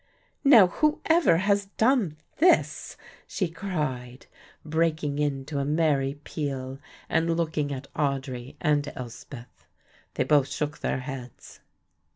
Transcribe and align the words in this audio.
"Now, 0.43 0.65
whoever 0.65 1.37
has 1.37 1.67
done 1.77 2.17
this?" 2.37 2.97
she 3.27 3.47
cried, 3.47 4.25
breaking 4.65 5.19
into 5.19 5.59
a 5.59 5.63
merry 5.63 6.15
peal 6.23 6.79
and 7.07 7.37
looking 7.37 7.71
at 7.71 7.87
Audry 7.93 8.55
and 8.59 8.91
Elspeth. 8.95 9.67
They 10.15 10.23
both 10.23 10.47
shook 10.47 10.79
their 10.79 11.01
heads. 11.01 11.59